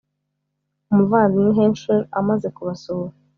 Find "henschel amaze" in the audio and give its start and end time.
1.57-2.47